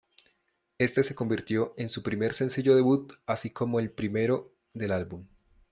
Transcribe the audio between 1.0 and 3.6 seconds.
se convirtió en su primer sencillo debut así